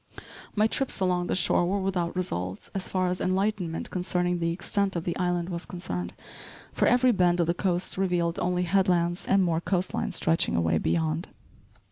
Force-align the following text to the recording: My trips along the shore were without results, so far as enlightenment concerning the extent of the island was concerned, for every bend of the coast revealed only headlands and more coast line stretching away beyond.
My 0.55 0.65
trips 0.65 0.99
along 0.99 1.27
the 1.27 1.35
shore 1.35 1.63
were 1.67 1.79
without 1.79 2.15
results, 2.15 2.71
so 2.73 2.79
far 2.79 3.09
as 3.09 3.21
enlightenment 3.21 3.91
concerning 3.91 4.39
the 4.39 4.51
extent 4.51 4.95
of 4.95 5.03
the 5.03 5.15
island 5.15 5.49
was 5.49 5.63
concerned, 5.63 6.15
for 6.73 6.87
every 6.87 7.11
bend 7.11 7.39
of 7.39 7.45
the 7.45 7.53
coast 7.53 7.99
revealed 7.99 8.39
only 8.39 8.63
headlands 8.63 9.27
and 9.27 9.43
more 9.43 9.61
coast 9.61 9.93
line 9.93 10.11
stretching 10.11 10.55
away 10.55 10.79
beyond. 10.79 11.27